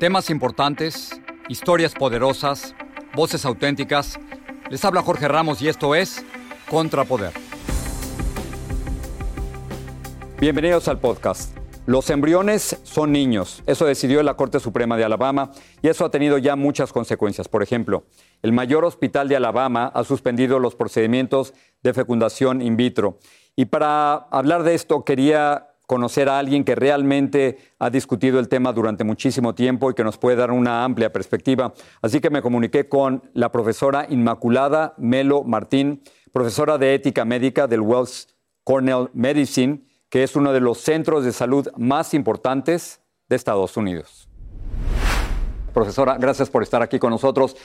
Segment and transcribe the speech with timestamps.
[0.00, 1.20] Temas importantes,
[1.50, 2.74] historias poderosas,
[3.14, 4.18] voces auténticas.
[4.70, 6.24] Les habla Jorge Ramos y esto es
[6.70, 7.34] Contrapoder.
[10.40, 11.54] Bienvenidos al podcast.
[11.84, 13.62] Los embriones son niños.
[13.66, 15.50] Eso decidió la Corte Suprema de Alabama
[15.82, 17.48] y eso ha tenido ya muchas consecuencias.
[17.48, 18.04] Por ejemplo,
[18.40, 23.18] el mayor hospital de Alabama ha suspendido los procedimientos de fecundación in vitro.
[23.54, 28.72] Y para hablar de esto quería conocer a alguien que realmente ha discutido el tema
[28.72, 31.74] durante muchísimo tiempo y que nos puede dar una amplia perspectiva.
[32.00, 37.80] Así que me comuniqué con la profesora Inmaculada Melo Martín, profesora de ética médica del
[37.80, 38.28] Wells
[38.62, 44.28] Cornell Medicine, que es uno de los centros de salud más importantes de Estados Unidos.
[45.74, 47.56] Profesora, gracias por estar aquí con nosotros.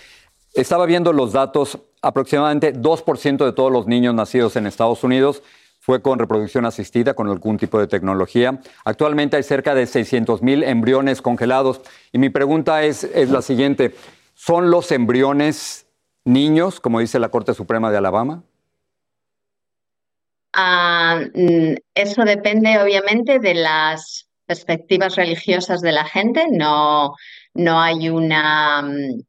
[0.56, 5.44] Estaba viendo los datos, aproximadamente 2% de todos los niños nacidos en Estados Unidos
[5.86, 8.60] fue con reproducción asistida, con algún tipo de tecnología.
[8.86, 11.80] Actualmente hay cerca de 600 mil embriones congelados.
[12.12, 13.94] Y mi pregunta es, es la siguiente,
[14.34, 15.86] ¿son los embriones
[16.24, 18.42] niños, como dice la Corte Suprema de Alabama?
[20.54, 26.48] Ah, mm, eso depende obviamente de las perspectivas religiosas de la gente.
[26.50, 27.14] No,
[27.54, 29.22] no hay una, mm,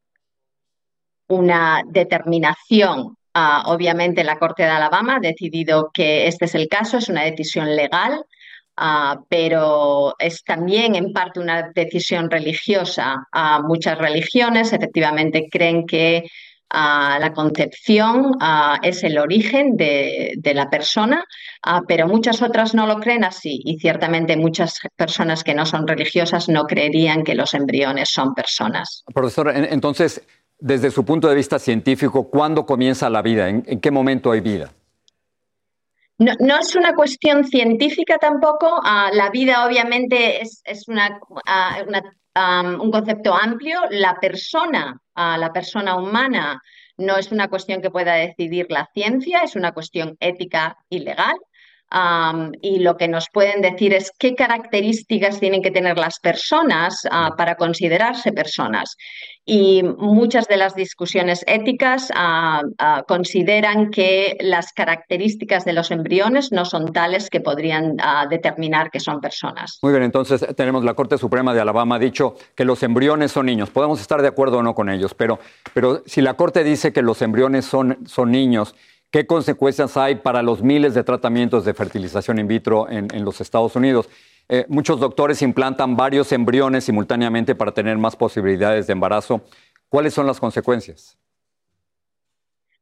[1.27, 6.97] una determinación Ah, obviamente la Corte de Alabama ha decidido que este es el caso,
[6.97, 8.25] es una decisión legal,
[8.77, 13.27] ah, pero es también en parte una decisión religiosa.
[13.31, 16.23] Ah, muchas religiones efectivamente creen que
[16.69, 18.33] la concepción
[18.83, 21.23] es el origen de, de la persona,
[21.87, 26.49] pero muchas otras no lo creen así y ciertamente muchas personas que no son religiosas
[26.49, 29.05] no creerían que los embriones son personas.
[29.13, 30.21] Profesor, entonces
[30.59, 33.49] desde su punto de vista científico, ¿cuándo comienza la vida?
[33.49, 34.71] ¿En, qué momento hay vida?
[36.17, 38.79] No, es una cuestión científica tampoco.
[38.83, 40.63] Ah, la vida obviamente es,
[41.45, 43.81] ah, un concepto amplio.
[43.91, 46.61] La persona, ah, la persona humana,
[46.97, 51.35] no es una cuestión que pueda decidir la ciencia, es una cuestión ética y legal
[52.61, 57.31] y lo que nos pueden decir es qué características tienen que tener las personas ah,
[57.37, 58.97] para considerarse personas.
[59.45, 66.51] Y muchas de las discusiones éticas ah, ah, consideran que las características de los embriones
[66.51, 67.95] no son tales que podrían
[68.29, 69.79] determinar que son personas.
[69.81, 73.45] Muy bien, entonces tenemos la Corte Suprema de Alabama ha dicho que los embriones son
[73.45, 73.69] niños.
[73.69, 75.39] Podemos estar de acuerdo o no con ellos, pero,
[75.73, 78.75] pero si la Corte dice que los embriones son, son niños,
[79.09, 83.75] ¿Qué consecuencias hay para los miles de tratamientos de fertilización in vitro en, los Estados
[83.75, 84.09] Unidos?
[84.49, 89.41] Eh, muchos doctores implantan varios embriones simultáneamente para tener más posibilidades de embarazo.
[89.87, 91.17] ¿Cuáles son las consecuencias?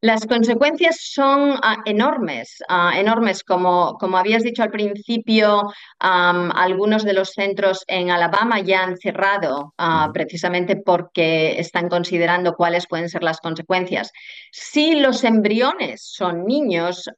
[0.06, 3.44] Las consecuencias son ah, enormes, ah, enormes.
[3.44, 5.64] Como, como, habías dicho al principio,
[5.98, 12.86] algunos de los centros en Alabama ya han cerrado ah, precisamente porque están considerando cuáles
[12.86, 14.12] pueden ser las consecuencias.
[14.52, 17.10] Si los embriones son niños,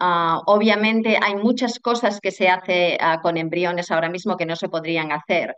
[0.45, 5.11] obviamente hay muchas cosas que se hace con embriones ahora mismo que no se podrían
[5.11, 5.53] hacer.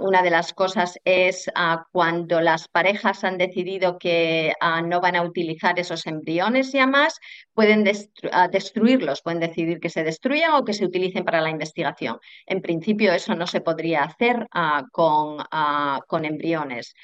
[0.00, 1.50] una de las cosas es
[1.92, 4.54] cuando las parejas han decidido que
[4.86, 7.18] no van a utilizar esos embriones ya más,
[7.54, 12.18] pueden destruirlos, pueden decidir que se destruyan o que se utilicen para la investigación.
[12.46, 16.94] En principio eso no se podría hacer ah, con, ah, con, embriones.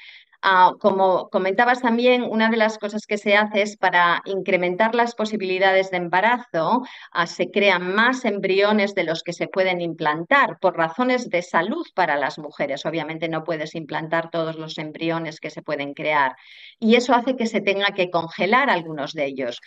[0.41, 5.13] Ah, como comentabas también, una de las cosas que se hace es para incrementar las
[5.13, 10.77] posibilidades de embarazo, ah, se crean más embriones de los que se pueden implantar por
[10.77, 12.85] razones de salud para las mujeres.
[12.85, 16.35] Obviamente no puedes implantar todos los embriones que se pueden crear
[16.79, 19.59] y eso hace que se tenga que congelar algunos de ellos.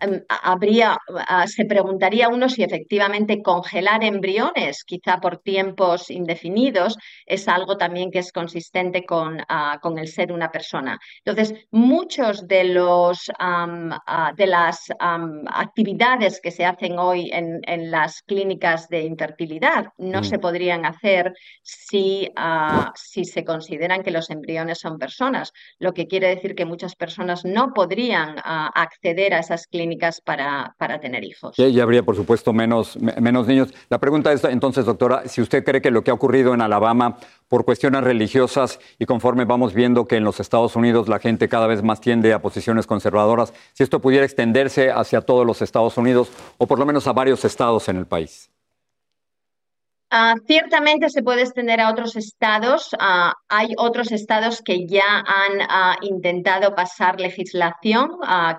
[0.00, 0.96] Em, habría,
[1.28, 6.96] ah, se preguntaría uno si efectivamente congelar embriones, quizá por tiempos indefinidos,
[7.26, 9.38] es algo también que es consistente con,
[9.80, 10.98] con el ser una persona.
[11.24, 17.60] Entonces, muchos de, los, ah, de las actividades que se hacen hoy en,
[17.90, 20.40] las clínicas de infertilidad no se mm.
[20.40, 26.28] podrían hacer si, ah, si se consideran que los embriones son personas, lo que quiere
[26.28, 31.58] decir que muchas personas no podrían ah, acceder a esas clínicas para, para tener hijos.
[31.58, 33.72] Y, habría, por supuesto, menos, menos niños.
[33.90, 37.18] La pregunta es, entonces, doctora, si usted cree que lo que ha ocurrido en Alabama
[37.48, 41.66] por cuestiones religiosas y conforme vamos viendo que en los Estados Unidos la gente cada
[41.66, 46.30] vez más tiende a posiciones conservadoras, si esto pudiera extenderse hacia todos los Estados Unidos
[46.58, 48.50] o por lo menos a varios estados en el país.
[50.08, 52.90] Ah, ciertamente se puede extender a otros estados.
[53.00, 58.12] Ah, hay otros estados que ya han ah, intentado pasar legislación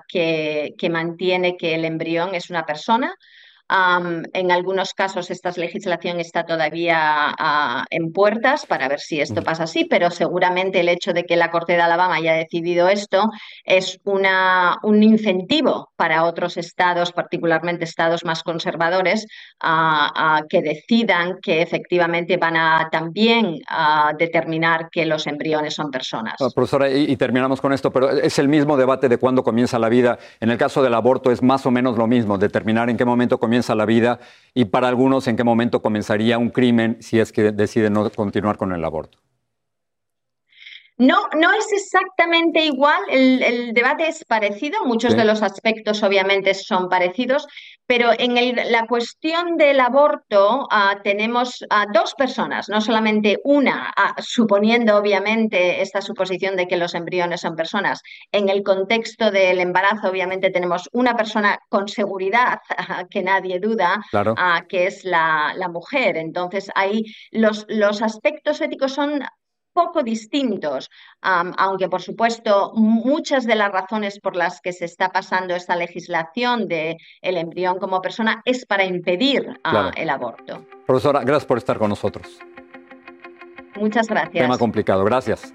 [0.08, 3.14] que, que mantiene que el embrión es una persona
[3.70, 7.34] en algunos casos esta legislación está todavía
[7.90, 11.50] en puertas para ver si esto pasa así, pero seguramente el hecho de que la
[11.50, 13.30] Corte de Alabama haya decidido esto
[13.64, 19.26] es una, un incentivo para otros estados, particularmente estados más conservadores,
[19.60, 23.58] a, que decidan que efectivamente van a también
[24.18, 26.34] determinar que los embriones son personas.
[26.40, 29.78] Ah, profesora, y, y terminamos con esto, pero es el mismo debate de cuándo comienza
[29.78, 30.18] la vida.
[30.40, 33.38] En el caso del aborto es más o menos lo mismo, determinar en qué momento
[33.38, 34.20] comienza a la vida
[34.54, 38.56] y para algunos en qué momento comenzaría un crimen si es que deciden no continuar
[38.56, 39.18] con el aborto.
[40.98, 46.88] No, no es exactamente igual, el, debate es parecido, muchos de los aspectos obviamente son
[46.88, 47.46] parecidos,
[47.86, 48.34] pero en
[48.72, 55.82] la cuestión del aborto ah, tenemos a dos personas, no solamente una, ah, suponiendo obviamente
[55.82, 58.02] esta suposición de que los embriones son personas.
[58.32, 62.58] En el contexto del embarazo obviamente tenemos una persona con seguridad,
[63.08, 66.16] que nadie duda, ah, que es la, la, mujer.
[66.16, 69.22] Entonces ahí los, los aspectos éticos son
[69.78, 70.90] poco distintos,
[71.22, 76.66] aunque por supuesto muchas de las razones por las que se está pasando esta legislación
[76.66, 80.66] de el embrión como persona es para impedir ah, el aborto.
[80.84, 82.26] Profesora, gracias por estar con nosotros.
[83.76, 84.42] Muchas gracias.
[84.42, 85.54] Tema complicado, gracias.